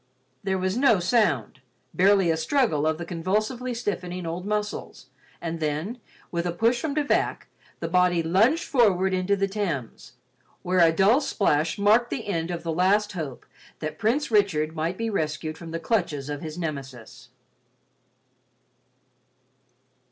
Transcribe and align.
There 0.43 0.57
was 0.57 0.75
no 0.77 0.99
sound, 0.99 1.61
barely 1.93 2.31
a 2.31 2.35
struggle 2.35 2.87
of 2.87 2.97
the 2.97 3.05
convulsively 3.05 3.75
stiffening 3.75 4.25
old 4.25 4.47
muscles, 4.47 5.05
and 5.39 5.59
then, 5.59 5.99
with 6.31 6.47
a 6.47 6.51
push 6.51 6.81
from 6.81 6.95
De 6.95 7.03
Vac, 7.03 7.49
the 7.81 7.87
body 7.87 8.23
lunged 8.23 8.63
forward 8.63 9.13
into 9.13 9.35
the 9.35 9.47
Thames, 9.47 10.13
where 10.63 10.79
a 10.79 10.91
dull 10.91 11.21
splash 11.21 11.77
marked 11.77 12.09
the 12.09 12.25
end 12.25 12.49
of 12.49 12.63
the 12.63 12.73
last 12.73 13.11
hope 13.11 13.45
that 13.77 13.99
Prince 13.99 14.31
Richard 14.31 14.75
might 14.75 14.97
be 14.97 15.11
rescued 15.11 15.55
from 15.55 15.69
the 15.69 15.79
clutches 15.79 16.29
of 16.31 16.41
his 16.41 16.57
Nemesis. 16.57 17.29